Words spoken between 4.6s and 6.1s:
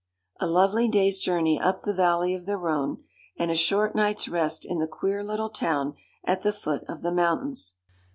in the queer little town